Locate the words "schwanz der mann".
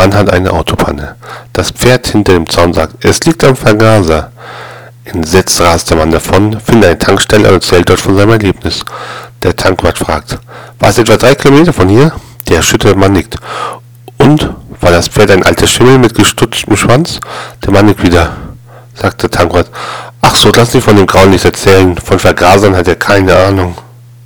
16.78-17.84